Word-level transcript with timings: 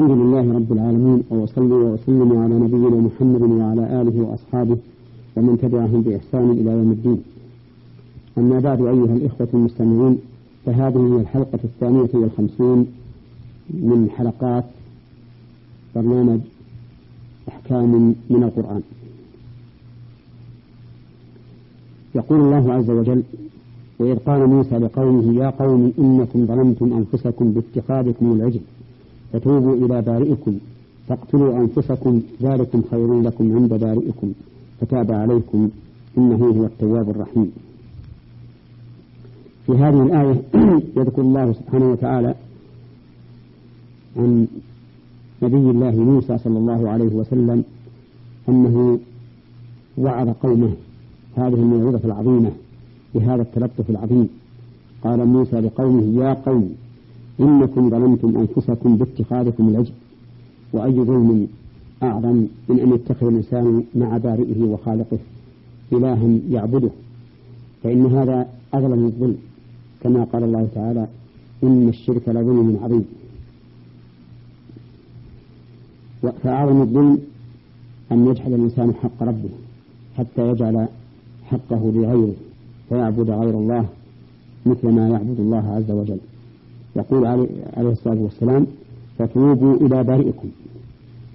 الحمد 0.00 0.18
لله 0.18 0.54
رب 0.54 0.72
العالمين 0.72 1.22
وأصلي 1.30 1.72
وأسلم 1.72 2.38
على 2.38 2.54
نبينا 2.54 2.96
محمد 3.08 3.42
وعلى 3.42 4.00
آله 4.00 4.22
وأصحابه 4.22 4.76
ومن 5.36 5.58
تبعهم 5.58 6.02
بإحسان 6.02 6.50
إلى 6.50 6.70
يوم 6.70 6.90
الدين. 6.90 7.22
أما 8.38 8.60
بعد 8.60 8.80
أيها 8.80 9.14
الإخوة 9.14 9.48
المستمعين 9.54 10.18
فهذه 10.66 11.16
هي 11.16 11.20
الحلقة 11.20 11.58
الثانية 11.64 12.08
والخمسون 12.14 12.86
من 13.70 14.10
حلقات 14.16 14.64
برنامج 15.94 16.40
أحكام 17.48 18.14
من 18.30 18.42
القرآن. 18.42 18.82
يقول 22.14 22.40
الله 22.40 22.72
عز 22.72 22.90
وجل 22.90 23.22
وإذ 23.98 24.16
قال 24.16 24.46
موسى 24.46 24.78
لقومه 24.78 25.34
يا 25.42 25.50
قوم 25.50 25.92
إنكم 25.98 26.46
ظلمتم 26.46 26.92
أنفسكم 26.92 27.52
باتخاذكم 27.52 28.32
العجل. 28.32 28.60
فتوبوا 29.32 29.74
إلى 29.74 30.02
بارئكم 30.02 30.58
فاقتلوا 31.08 31.58
أنفسكم 31.58 32.22
ذلكم 32.42 32.82
خير 32.90 33.20
لكم 33.20 33.56
عند 33.56 33.74
بارئكم 33.74 34.32
فتاب 34.80 35.12
عليكم 35.12 35.70
إنه 36.18 36.36
هو 36.36 36.64
التواب 36.64 37.10
الرحيم. 37.10 37.52
في 39.66 39.72
هذه 39.72 40.02
الآية 40.02 40.42
يذكر 40.96 41.22
الله 41.22 41.52
سبحانه 41.52 41.90
وتعالى 41.90 42.34
عن 44.16 44.46
نبي 45.42 45.70
الله 45.70 45.90
موسى 45.90 46.38
صلى 46.38 46.58
الله 46.58 46.90
عليه 46.90 47.14
وسلم 47.14 47.64
أنه 48.48 48.98
وعظ 49.98 50.28
قومه. 50.28 50.72
هذه 51.36 51.54
الموعظة 51.54 52.00
العظيمة 52.04 52.50
بهذا 53.14 53.42
التلطف 53.42 53.90
العظيم. 53.90 54.28
قال 55.04 55.26
موسى 55.26 55.60
لقومه 55.60 56.22
يا 56.24 56.34
قوم 56.34 56.74
إنكم 57.40 57.90
ظلمتم 57.90 58.36
أنفسكم 58.38 58.96
باتخاذكم 58.96 59.68
العجل 59.68 59.92
وأي 60.72 60.92
ظلم 60.92 61.48
أعظم 62.02 62.46
من 62.68 62.80
أن 62.80 62.94
يتخذ 62.94 63.26
الإنسان 63.26 63.84
مع 63.94 64.16
بارئه 64.18 64.62
وخالقه 64.62 65.18
إلها 65.92 66.38
يعبده 66.50 66.90
فإن 67.82 68.06
هذا 68.06 68.48
أظلم 68.74 69.06
الظلم 69.06 69.36
كما 70.02 70.24
قال 70.24 70.44
الله 70.44 70.68
تعالى 70.74 71.06
إن 71.62 71.88
الشرك 71.88 72.28
لظلم 72.28 72.78
عظيم. 72.82 73.04
فأعظم 76.42 76.80
الظلم 76.82 77.18
أن 78.12 78.26
يجحد 78.26 78.52
الإنسان 78.52 78.94
حق 78.94 79.22
ربه 79.22 79.50
حتى 80.16 80.48
يجعل 80.48 80.88
حقه 81.44 81.92
لغيره 81.94 82.34
فيعبد 82.88 83.30
غير 83.30 83.54
الله 83.58 83.86
مثل 84.66 84.88
ما 84.88 85.08
يعبد 85.08 85.40
الله 85.40 85.72
عز 85.76 85.90
وجل. 85.90 86.18
يقول 86.96 87.26
عليه 87.26 87.90
الصلاة 87.90 88.18
والسلام 88.18 88.66
فتوبوا 89.18 89.76
إلى 89.76 90.04
بارئكم 90.04 90.48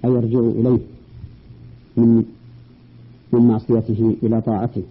أي 0.04 0.10
ارجعوا 0.10 0.50
إليه 0.52 0.78
من 1.96 2.24
من 3.32 3.40
معصيته 3.40 4.16
إلى 4.22 4.40
طاعته 4.40 4.82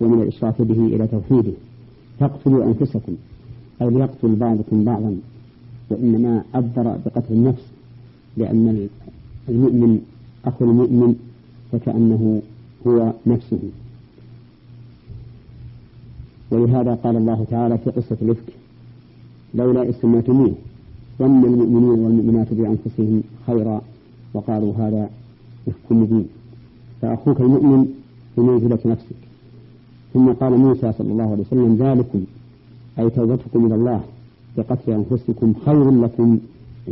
ومن 0.00 0.22
الإشراك 0.22 0.62
به 0.62 0.86
إلى 0.86 1.06
توحيده. 1.06 1.52
فاقتلوا 2.20 2.64
أنفسكم 2.64 3.12
أي 3.82 3.90
ليقتل 3.90 4.34
بعضكم 4.34 4.84
بعضا 4.84 5.16
وإنما 5.90 6.44
عبر 6.54 6.96
بقتل 7.06 7.34
النفس 7.34 7.62
لأن 8.36 8.88
المؤمن 9.48 10.00
أخو 10.44 10.64
المؤمن 10.64 11.14
فكأنه 11.72 12.42
هو 12.86 13.12
نفسه. 13.26 13.58
ولهذا 16.50 16.94
قال 16.94 17.16
الله 17.16 17.46
تعالى 17.50 17.78
في 17.78 17.90
قصة 17.90 18.16
الإفك 18.22 18.52
لولا 19.54 19.82
إذ 19.82 19.94
سميتموه 20.02 20.52
ظن 21.18 21.44
المؤمنون 21.44 21.98
والمؤمنات 22.00 22.54
بأنفسهم 22.54 23.22
خيرا 23.46 23.80
وقالوا 24.34 24.72
هذا 24.74 25.10
إفك 25.68 25.92
مبين 25.92 26.26
فأخوك 27.02 27.40
المؤمن 27.40 27.86
بمنزلة 28.36 28.78
نفسك. 28.84 29.16
ثم 30.14 30.32
قال 30.32 30.52
موسى 30.52 30.92
صلى 30.92 31.12
الله 31.12 31.30
عليه 31.30 31.42
وسلم 31.42 31.76
ذلكم 31.76 32.24
أي 32.98 33.10
توبتكم 33.10 33.66
إلى 33.66 33.74
الله 33.74 34.00
بقتل 34.56 34.92
أنفسكم 34.92 35.54
خير 35.66 35.90
لكم 35.90 36.38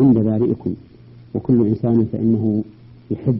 عند 0.00 0.18
بارئكم. 0.18 0.74
وكل 1.34 1.66
إنسان 1.66 2.06
فإنه 2.12 2.64
يحب 3.10 3.38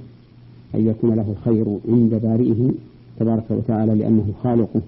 أن 0.75 0.87
يكون 0.87 1.15
له 1.15 1.35
الخير 1.39 1.79
عند 1.89 2.15
بارئه 2.15 2.71
تبارك 3.21 3.45
وتعالى 3.51 3.95
لأنه 3.95 4.33
خالقه 4.43 4.81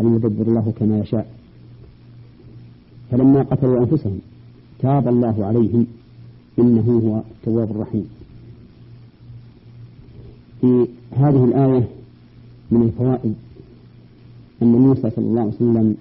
المدبر 0.00 0.52
له 0.52 0.72
كما 0.80 0.98
يشاء. 0.98 1.37
فلما 3.10 3.42
قتلوا 3.42 3.78
أنفسهم 3.78 4.18
تاب 4.78 5.08
الله 5.08 5.44
عليهم 5.46 5.86
إنه 6.58 7.00
هو 7.04 7.22
التواب 7.30 7.70
الرحيم. 7.70 8.08
في 10.60 10.86
هذه 11.12 11.44
الآية 11.44 11.88
من 12.70 12.82
الفوائد 12.82 13.34
أن 14.62 14.72
موسى 14.72 15.10
صلى 15.10 15.24
الله 15.24 15.40
عليه 15.40 15.52
وسلم 15.52 15.96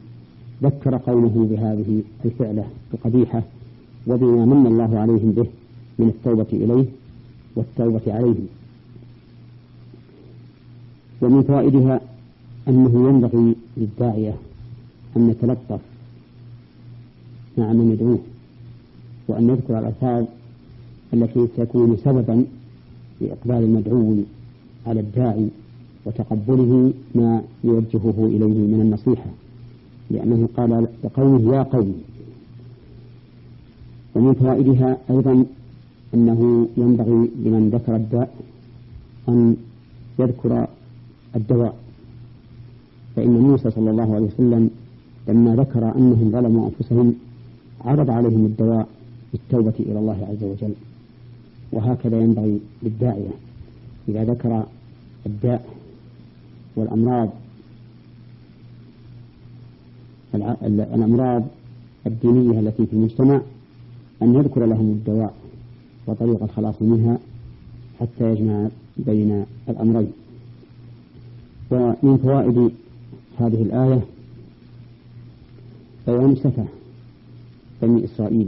ذكر 0.64 0.98
قومه 0.98 1.48
بهذه 1.50 2.02
الفعلة 2.26 2.68
القبيحة 2.94 3.44
وبما 4.08 4.46
من 4.46 4.68
الله 4.68 5.00
عليهم 5.00 5.32
به 5.32 5.48
من 6.00 6.08
التوبة 6.08 6.48
إليه 6.54 6.86
والتوبة 7.56 8.14
عليهم. 8.14 8.48
ومن 11.22 11.44
فوائدها 11.44 12.02
أنه 12.68 13.10
ينبغي 13.10 13.56
للداعية 13.78 14.36
أن 15.18 15.30
يتلطف 15.30 15.80
مع 17.58 17.74
من 17.74 17.92
يدعوه 17.92 18.20
وأن 19.28 19.50
يذكر 19.50 19.80
الألفاظ 19.80 20.26
التي 21.14 21.48
تكون 21.58 21.98
سببا 22.06 22.46
لإقبال 23.22 23.56
المدعو 23.56 24.16
على 24.88 25.00
الداعي 25.00 25.48
وتقبله 26.06 26.94
ما 27.16 27.42
يوجهه 27.64 28.16
إليه 28.18 28.68
من 28.74 28.80
النصيحة 28.82 29.30
لأنه 30.12 30.50
قال 30.58 30.88
لقومه 31.04 31.56
يا 31.56 31.64
قوم! 31.64 31.94
ومن 34.16 34.34
فوائدها 34.34 34.98
أيضا 35.10 35.46
أنه 36.14 36.68
ينبغي 36.78 37.30
لمن 37.46 37.70
ذكر 37.74 37.96
الداء 37.96 38.36
أن 39.30 39.56
يذكر 40.20 40.68
الدواء 41.36 41.76
فإن 43.16 43.30
موسى 43.30 43.72
صلى 43.72 43.92
الله 43.92 44.16
عليه 44.16 44.26
وسلم 44.26 44.70
لما 45.28 45.56
ذكر 45.56 45.96
أنهم 45.96 46.32
ظلموا 46.32 46.70
أنفسهم 46.70 47.14
عرض 47.86 48.10
عليهم 48.10 48.46
الدواء 48.46 48.88
بالتوبة 49.32 49.74
إلى 49.80 50.00
الله 50.00 50.28
عز 50.30 50.44
وجل. 50.44 50.74
وهكذا 51.72 52.20
ينبغي 52.20 52.60
للداعية 52.84 53.30
إذا 54.10 54.24
ذكر 54.24 54.64
الداء 55.26 55.66
والأمراض 56.76 57.30
الأمراض 60.64 61.44
الدينية 62.08 62.60
التي 62.60 62.86
في 62.86 62.94
المجتمع 62.94 63.42
أن 64.22 64.36
يذكر 64.36 64.66
لهم 64.66 64.90
الدواء 64.90 65.34
وطريق 66.08 66.44
الخلاص 66.44 66.82
منها 66.82 67.18
حتى 68.00 68.32
يجمع 68.32 68.68
بين 68.98 69.46
الأمرين. 69.70 70.12
ومن 71.72 72.18
فوائد 72.18 72.72
هذه 73.40 73.62
الآية 73.62 74.02
بيان 76.08 76.36
سفه 76.36 76.66
بني 77.82 78.06
إسرائيل 78.06 78.48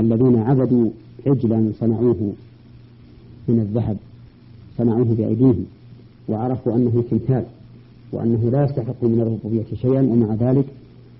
الذين 0.00 0.38
عبدوا 0.38 0.90
عجلا 1.26 1.72
صنعوه 1.80 2.32
من 3.48 3.60
الذهب 3.60 3.96
صنعوه 4.78 5.04
بأيديهم 5.04 5.66
وعرفوا 6.28 6.76
أنه 6.76 7.04
تمثال 7.10 7.44
وأنه 8.12 8.50
لا 8.50 8.64
يستحق 8.64 9.04
من 9.04 9.20
الربوبية 9.20 9.76
شيئا 9.82 10.02
ومع 10.02 10.34
ذلك 10.34 10.64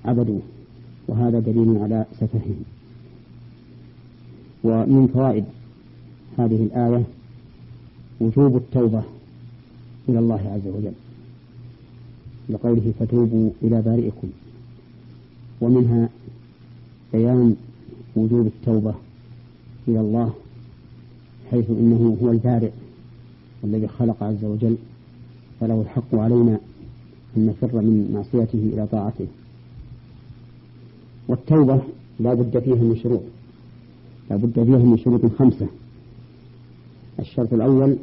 عبدوه. 0.05 0.41
وهذا 1.09 1.39
دليل 1.41 1.79
على 1.79 2.05
سفههم. 2.21 2.65
ومن 4.65 5.07
فوائد 5.15 5.45
هذه 6.39 6.63
الآية 6.63 7.05
وجوب 8.21 8.57
التوبة 8.57 9.03
إلى 10.09 10.19
الله 10.19 10.41
عز 10.55 10.73
وجل 10.75 10.93
لقوله 12.49 12.93
فتوبوا 13.01 13.51
إلى 13.63 13.83
بارئكم. 13.83 14.29
ومنها 15.61 16.09
بيان 17.13 17.57
وجوب 18.17 18.47
التوبة 18.47 18.95
إلى 19.89 20.01
الله 20.01 20.33
حيث 21.51 21.71
إنه 21.71 22.19
هو 22.23 22.31
البارئ 22.31 22.71
والذي 23.63 23.89
خلق 23.89 24.23
عز 24.23 24.45
وجل 24.45 24.77
فله 25.61 25.81
الحق 25.81 26.15
علينا 26.15 26.59
أن 27.37 27.47
نفر 27.47 27.81
من 27.81 28.11
معصيته 28.15 28.59
إلى 28.75 28.87
طاعته. 28.87 29.27
والتوبة 31.29 31.81
لا 32.21 32.35
بد 32.35 32.59
فيها 32.59 32.75
من 32.75 32.97
شروط 33.03 33.23
لا 34.31 34.37
بد 34.37 34.53
فيها 34.53 34.79
من 34.79 34.99
شروط 34.99 35.21
خمسة. 35.39 35.67
الشرط 37.19 37.53
الأول 37.53 37.97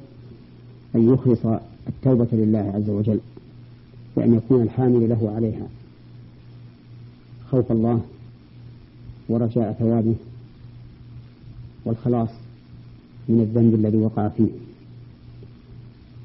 أن 0.95 1.13
يخلص 1.13 1.45
التوبة 1.87 2.27
لله 2.31 2.71
عز 2.75 2.89
وجل 2.89 3.19
وأن 4.15 4.35
يكون 4.35 4.61
الحامل 4.61 5.09
له 5.09 5.31
عليها. 5.35 5.67
خوف 7.51 7.71
الله 7.71 8.01
ورجاء 9.29 9.73
ثوابه 9.73 10.15
والخلاص 11.85 12.29
من 13.29 13.39
الذنب 13.39 13.73
الذي 13.73 13.97
وقع 13.97 14.27
فيه. 14.27 14.49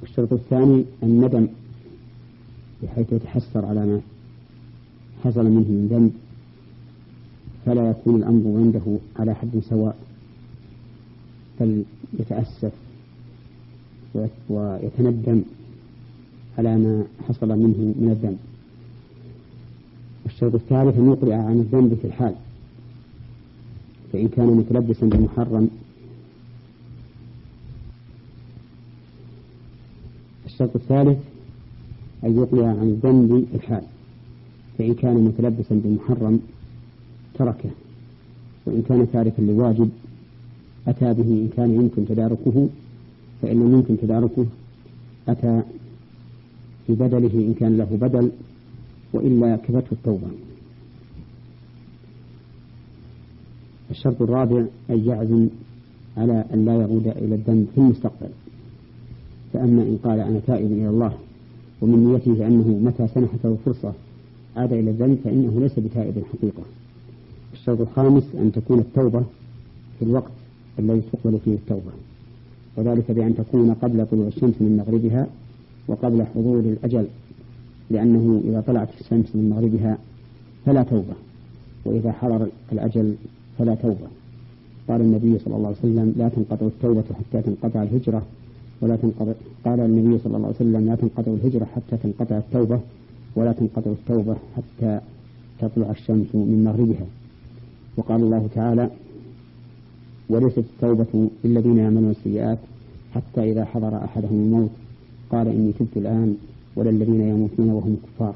الشرط 0.02 0.32
الثاني 0.32 0.84
الندم 1.02 1.49
بحيث 2.82 3.12
يتحسر 3.12 3.66
على 3.66 3.87
ما 3.87 4.00
حصل 5.25 5.44
منه 5.44 5.69
من 5.69 5.88
ذنب 5.90 6.12
فلا 7.66 7.90
يكون 7.90 8.16
الأمر 8.16 8.58
عنده 8.58 8.99
على 9.16 9.34
حد 9.34 9.62
سواء 9.69 9.96
بل 11.60 11.84
يتأسف 12.20 12.72
ويتندم 14.49 15.43
على 16.58 16.76
ما 16.78 17.04
حصل 17.28 17.49
منه 17.49 17.94
من 18.00 18.08
الذنب. 18.10 18.38
الشرط 20.26 20.54
الثالث 20.54 20.99
أن 20.99 21.12
يقلع 21.12 21.37
عن 21.37 21.60
الذنب 21.60 21.94
في 21.94 22.06
الحال. 22.06 22.34
فإن 24.12 24.29
كان 24.29 24.47
متلبسا 24.47 25.06
بمحرم. 25.06 25.69
الشرط 30.47 30.76
الثالث 30.76 31.19
أن 32.25 32.37
يقلع 32.37 32.67
عن 32.67 32.88
الذنب 32.88 33.47
الحال. 33.55 33.82
فإن 34.79 34.94
كان 34.94 35.14
متلبسا 35.14 35.81
بمحرم 35.85 36.41
تركه. 37.38 37.70
وإن 38.67 38.82
كان 38.88 39.06
تاركا 39.12 39.43
لواجب 39.43 39.91
أتى 40.88 41.14
به 41.14 41.23
إن 41.23 41.49
كان 41.56 41.75
يمكن 41.75 42.06
تداركه. 42.06 42.69
فإن 43.43 43.56
لم 43.61 43.73
يمكن 43.73 43.97
تداركه 44.03 44.47
أتى 45.29 45.62
ببدله 46.88 47.35
إن 47.35 47.55
كان 47.61 47.79
له 47.79 47.99
بدل. 48.00 48.31
وإلا 49.12 49.56
كفته 49.56 49.93
التوبة. 49.93 50.51
الشرط 53.93 54.23
الرابع 54.23 54.65
أن 54.91 55.05
يعزم 55.06 55.49
على 56.17 56.44
أن 56.55 56.65
لا 56.65 56.73
يعود 56.81 57.06
إلى 57.06 57.35
الذنب 57.35 57.67
في 57.75 57.79
المستقبل. 57.79 58.29
فأما 59.53 59.83
إن 59.83 59.99
قال 60.05 60.21
أنا 60.21 60.41
تائب 60.47 60.73
إلى 60.73 60.89
الله 60.89 61.12
ومن 61.83 62.12
نيته 62.12 62.47
أنه 62.47 62.69
متى 62.69 63.06
سنحته 63.15 63.56
فرصة 63.65 63.93
عاد 64.56 64.73
إلى 64.73 64.91
الذنب 64.91 65.19
فإنه 65.25 65.61
ليس 65.61 65.79
بتائب 65.79 66.15
حقيقة. 66.33 66.62
الشرط 67.53 67.81
الخامس 67.81 68.25
أن 68.35 68.53
تكون 68.53 68.79
التوبة 68.79 69.23
في 69.99 70.05
الوقت 70.05 70.33
الذي 70.79 71.03
تقبل 71.12 71.38
فيه 71.45 71.55
التوبة 71.55 71.93
وذلك 72.77 73.11
بأن 73.11 73.35
تكون 73.37 73.75
قبل 73.75 74.06
طلوع 74.06 74.27
الشمس 74.27 74.55
من 74.61 74.77
مغربها 74.77 75.27
وقبل 75.88 76.25
حضور 76.35 76.59
الأجل 76.59 77.06
لأنه 77.91 78.43
إذا 78.45 78.61
طلعت 78.67 78.88
الشمس 79.00 79.37
من 79.37 79.50
مغربها 79.50 79.99
فلا 80.67 80.83
توبة 80.83 81.15
وإذا 81.85 82.12
حضر 82.12 82.47
الأجل 82.73 83.15
فلا 83.58 83.75
توبة. 83.75 84.08
قال 84.88 85.00
النبي 85.00 85.38
صلى 85.38 85.56
الله 85.56 85.66
عليه 85.69 85.78
وسلم 85.78 86.14
لا 86.16 86.28
تنقطع 86.28 86.66
التوبة 86.66 87.04
حتى 87.19 87.43
تنقطع 87.43 87.82
الهجرة 87.82 88.22
ولا 88.81 88.96
تنقطع 88.96 89.32
قال 89.64 89.81
النبي 89.81 90.19
صلى 90.19 90.37
الله 90.37 90.46
عليه 90.46 90.56
وسلم 90.56 90.87
لا 90.87 90.94
تنقطع 90.94 91.32
الهجرة 91.32 91.64
حتى 91.64 91.96
تنقطع 92.02 92.37
التوبة 92.38 92.81
ولا 93.37 93.52
تنقطع 93.52 93.90
التوبة 93.90 94.37
حتى 94.56 95.00
تطلع 95.58 95.90
الشمس 95.90 96.26
من 96.34 96.64
مغربها. 96.64 97.06
وقال 97.96 98.22
الله 98.22 98.49
تعالى 98.54 98.90
وليست 100.28 100.58
التوبة 100.58 101.28
للذين 101.44 101.78
يعملون 101.78 102.10
السيئات 102.10 102.58
حتى 103.14 103.52
إذا 103.52 103.64
حضر 103.64 104.04
أحدهم 104.04 104.32
الموت. 104.32 104.70
قال 105.31 105.49
إني 105.49 105.72
تبت 105.72 105.96
الآن 105.96 106.37
ولا 106.76 106.90
الذين 106.90 107.20
يموتون 107.20 107.70
وهم 107.70 107.96
كفار. 108.06 108.34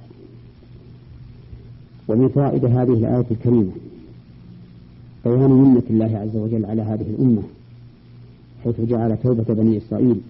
ومن 2.09 2.29
فوائد 2.29 2.65
هذه 2.65 2.93
الآية 2.93 3.25
الكريمة 3.31 3.73
بيان 5.27 5.51
منة 5.51 5.83
الله 5.91 6.19
عز 6.19 6.37
وجل 6.37 6.65
على 6.65 6.83
هذه 6.83 7.07
الأمة 7.11 7.43
حيث 8.65 8.81
جعل 8.81 9.17
توبة 9.23 9.55
بني 9.55 9.79
إسرائيل 9.79 10.21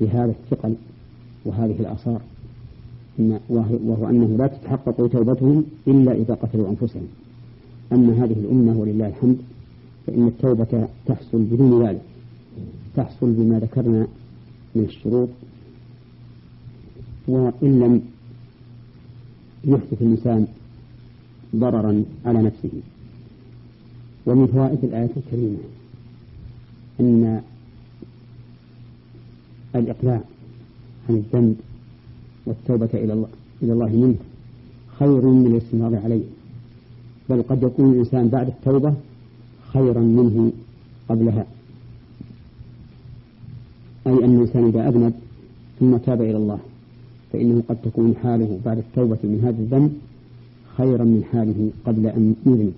بهذا 0.00 0.30
الثقل 0.30 0.74
وهذه 1.44 1.76
الآثار 1.80 2.20
وهو 3.48 4.08
أنه 4.10 4.36
لا 4.36 4.46
تتحقق 4.46 5.06
توبتهم 5.06 5.64
إلا 5.88 6.12
إذا 6.12 6.34
قتلوا 6.34 6.68
أنفسهم. 6.68 7.06
أما 7.92 8.24
هذه 8.24 8.32
الأمة 8.32 8.80
ولله 8.80 9.06
الحمد 9.08 9.36
فإن 10.06 10.26
التوبة 10.26 10.88
تحصل 11.06 11.42
بدون 11.42 11.86
ذلك 11.86 12.00
تحصل 12.96 13.32
بما 13.32 13.58
ذكرنا 13.58 14.06
من 14.74 14.84
الشروط. 14.84 15.28
وإن 17.28 17.80
لم 17.80 18.02
يحدث 19.64 20.02
الإنسان 20.02 20.46
ضررا 21.56 22.04
على 22.24 22.42
نفسه 22.42 22.70
ومن 24.30 24.46
فوائد 24.46 24.84
الآية 24.84 25.10
الكريمة 25.16 25.58
أن 27.00 27.42
الإقلاع 29.74 30.20
عن 31.08 31.14
الذنب 31.16 31.56
والتوبة 32.46 32.88
إلى 32.94 33.12
الله 33.12 33.28
إلى 33.62 33.72
الله 33.72 33.88
منه 33.88 34.16
خير 34.98 35.26
من 35.26 35.46
الاستمرار 35.46 35.96
عليه 36.04 36.22
بل 37.28 37.42
قد 37.42 37.62
يكون 37.62 37.92
الإنسان 37.92 38.28
بعد 38.28 38.46
التوبة 38.48 38.94
خيرا 39.72 40.00
منه 40.00 40.52
قبلها. 41.08 41.46
أي 44.06 44.24
أن 44.24 44.34
الإنسان 44.34 44.68
إذا 44.68 44.88
أذنب 44.88 45.12
ثم 45.80 45.96
تاب 45.96 46.22
إلى 46.22 46.36
الله 46.36 46.58
فإنه 47.32 47.62
قد 47.68 47.76
تكون 47.84 48.14
حاله 48.22 48.58
بعد 48.64 48.78
التوبة 48.78 49.18
من 49.22 49.40
هذا 49.44 49.62
الذنب 49.62 49.92
خيرا 50.76 51.04
من 51.04 51.24
حاله 51.32 51.70
قبل 51.86 52.06
أن 52.06 52.34
يذنب. 52.46 52.72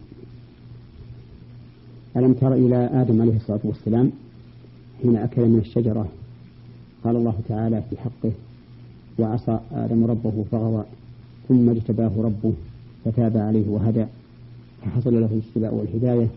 ألم 2.16 2.32
تر 2.32 2.54
إلى 2.54 2.90
آدم 2.92 3.22
عليه 3.22 3.36
الصلاة 3.36 3.60
والسلام 3.64 4.12
حين 5.02 5.16
أكل 5.16 5.42
من 5.42 5.58
الشجرة؟ 5.58 6.08
قال 7.04 7.16
الله 7.16 7.34
تعالى 7.48 7.82
في 7.90 7.96
حقه 7.96 8.32
وعصى 9.18 9.58
آدم 9.72 10.04
ربه 10.04 10.44
فغوى 10.50 10.84
ثم 11.48 11.70
اجتباه 11.70 12.10
ربه 12.16 12.52
فتاب 13.04 13.36
عليه 13.36 13.68
وهدى 13.68 14.04
فحصل 14.82 15.20
له 15.20 15.26
الاجتباء 15.32 15.74
والهداية 15.74 16.28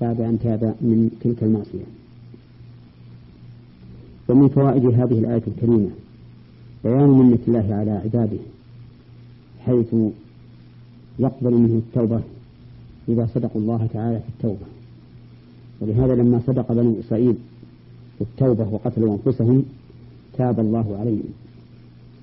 بعد 0.00 0.20
أن 0.20 0.38
تاب 0.38 0.74
من 0.80 1.10
تلك 1.20 1.42
المعصية. 1.42 1.84
ومن 4.28 4.48
فوائد 4.48 4.84
هذه 4.86 5.18
الآية 5.18 5.42
الكريمة 5.46 5.90
بيان 6.84 7.08
منة 7.08 7.38
الله 7.48 7.74
على 7.74 7.90
عباده 7.90 8.38
حيث 9.60 9.94
يقبل 11.18 11.54
منه 11.54 11.78
التوبة 11.78 12.20
إذا 13.08 13.28
صدقوا 13.34 13.60
الله 13.60 13.88
تعالى 13.92 14.20
في 14.20 14.28
التوبة. 14.28 14.75
ولهذا 15.80 16.14
لما 16.14 16.40
صدق 16.46 16.72
بنو 16.72 17.00
إسرائيل 17.00 17.34
التوبة 18.20 18.68
وقتلوا 18.68 19.16
أنفسهم 19.16 19.64
تاب 20.38 20.60
الله 20.60 20.96
عليهم. 21.00 21.32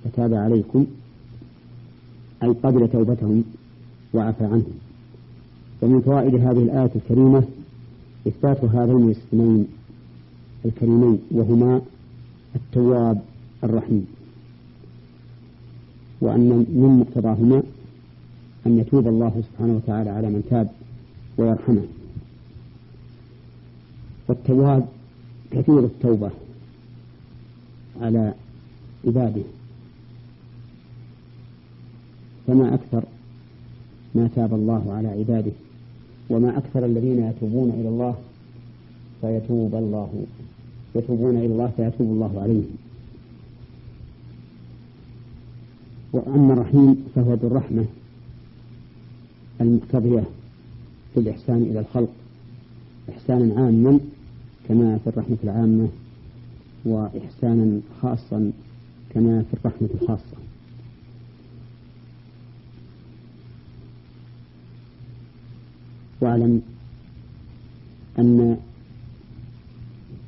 فتاب 0.04 0.34
عليكم 0.34 0.86
أي 2.44 2.48
قبل 2.48 2.88
توبتهم 2.88 3.44
وعفى 4.14 4.44
عنهم. 4.44 4.74
ومن 5.82 6.02
فوائد 6.02 6.36
هذه 6.36 6.64
الآية 6.64 6.92
الكريمة 6.96 7.44
إثبات 8.28 8.64
هذين 8.64 9.10
الاسمين 9.10 9.68
الكريمين 10.66 11.20
وهما 11.32 11.82
التواب 12.56 13.22
الرحيم. 13.64 14.08
وأن 16.22 16.50
من 16.50 17.00
مقتضاهما 17.00 17.64
أن 18.68 18.80
يتوب 18.80 19.08
الله 19.08 19.44
سبحانه 19.52 19.76
وتعالى 19.76 20.10
على 20.10 20.28
من 20.30 20.44
تاب 20.50 20.70
ويرحمه. 21.38 22.03
والتواب 24.34 24.86
كثير 25.52 25.80
التوبة 25.80 26.32
على 28.02 28.34
عباده. 29.08 29.44
فما 32.48 32.74
أكثر 32.74 33.04
ما 34.16 34.30
تاب 34.36 34.54
الله 34.54 34.94
على 34.94 35.08
عباده 35.08 35.52
وما 36.30 36.58
أكثر 36.58 36.86
الذين 36.86 37.24
يتوبون 37.24 37.70
إلى 37.70 37.90
الله 37.90 38.16
فيتوب 39.22 39.76
الله 39.76 40.26
يتوبون 40.96 41.38
إلى 41.38 41.46
الله 41.46 41.72
فيتوب 41.78 42.08
الله 42.12 42.42
عليهم. 42.42 42.78
وأما 46.14 46.54
الرحيم 46.54 47.04
فهو 47.16 47.36
بالرحمة 47.36 47.86
المقتضية 49.62 50.24
بالإحسان 51.16 51.62
إلى 51.62 51.80
الخلق 51.80 52.10
إحسانا 53.10 53.62
عاما 53.62 54.00
كما 54.70 54.98
في 54.98 55.10
الرحمة 55.10 55.38
العامة 55.44 55.88
وإحسانا 56.86 57.82
خاصا 58.02 58.52
كما 59.10 59.44
في 59.44 59.54
الرحمة 59.54 59.90
الخاصة. 60.02 60.38
واعلم 66.22 66.62
أن 68.20 68.58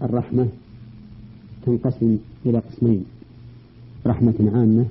الرحمة 0.02 0.48
تنقسم 1.66 2.18
إلى 2.46 2.60
قسمين 2.60 3.06
رحمة 4.06 4.52
عامة 4.54 4.86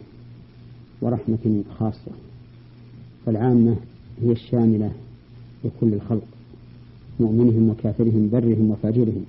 ورحمة 1.00 1.64
خاصة. 1.78 2.10
فالعامة 3.26 3.76
هي 4.22 4.32
الشاملة 4.32 4.92
لكل 5.64 5.94
الخلق 5.94 6.24
مؤمنهم 7.20 7.68
وكافرهم 7.68 8.30
برهم 8.32 8.70
وفاجرهم. 8.70 9.24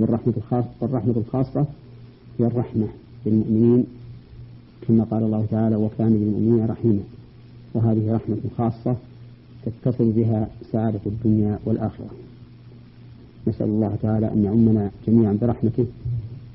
والرحمة 0.00 0.32
الخاصة 0.36 0.68
والرحمة 0.80 1.14
الخاصة 1.16 1.66
هي 2.38 2.46
الرحمة 2.46 2.86
للمؤمنين 3.26 3.84
كما 4.88 5.04
قال 5.04 5.22
الله 5.22 5.46
تعالى 5.50 5.76
وكان 5.76 6.12
للمؤمنين 6.12 6.66
رحيما 6.66 7.00
وهذه 7.74 8.14
رحمة 8.14 8.36
خاصة 8.58 8.96
تتصل 9.66 10.10
بها 10.10 10.48
سعادة 10.72 11.00
الدنيا 11.06 11.58
والآخرة. 11.64 12.10
نسأل 13.46 13.66
الله 13.66 13.96
تعالى 14.02 14.32
أن 14.32 14.44
يعمنا 14.44 14.90
جميعا 15.06 15.38
برحمته 15.42 15.86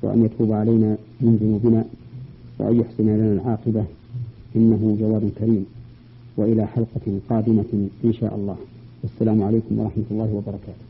وأن 0.02 0.24
يتوب 0.24 0.52
علينا 0.52 0.96
من 1.20 1.36
ذنوبنا 1.42 1.84
وأن 2.58 2.80
يحسن 2.80 3.04
لنا 3.04 3.32
العاقبة. 3.32 3.84
إنه 4.56 4.96
جواد 5.00 5.30
كريم. 5.38 5.66
وإلى 6.36 6.66
حلقة 6.66 7.20
قادمة 7.30 7.88
إن 8.04 8.12
شاء 8.12 8.34
الله. 8.34 8.56
والسلام 9.02 9.42
عليكم 9.42 9.78
ورحمة 9.78 10.04
الله 10.10 10.34
وبركاته. 10.34 10.86